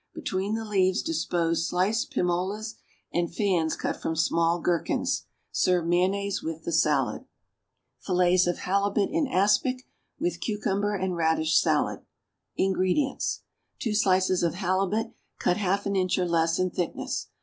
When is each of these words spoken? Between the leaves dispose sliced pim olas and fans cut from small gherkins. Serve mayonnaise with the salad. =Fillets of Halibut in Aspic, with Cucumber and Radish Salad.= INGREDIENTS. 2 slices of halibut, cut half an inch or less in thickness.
Between 0.15 0.55
the 0.55 0.65
leaves 0.65 1.03
dispose 1.03 1.67
sliced 1.67 2.09
pim 2.09 2.25
olas 2.25 2.73
and 3.13 3.31
fans 3.31 3.75
cut 3.75 4.01
from 4.01 4.15
small 4.15 4.59
gherkins. 4.59 5.25
Serve 5.51 5.85
mayonnaise 5.85 6.41
with 6.41 6.63
the 6.63 6.71
salad. 6.71 7.25
=Fillets 7.99 8.47
of 8.47 8.57
Halibut 8.57 9.11
in 9.11 9.27
Aspic, 9.27 9.83
with 10.19 10.41
Cucumber 10.41 10.95
and 10.95 11.15
Radish 11.15 11.55
Salad.= 11.61 12.01
INGREDIENTS. 12.57 13.43
2 13.77 13.93
slices 13.93 14.41
of 14.41 14.55
halibut, 14.55 15.13
cut 15.37 15.57
half 15.57 15.85
an 15.85 15.95
inch 15.95 16.17
or 16.17 16.27
less 16.27 16.57
in 16.57 16.71
thickness. 16.71 17.27